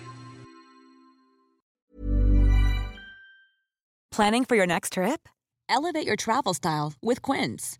[4.11, 5.29] Planning for your next trip?
[5.69, 7.79] Elevate your travel style with Quince.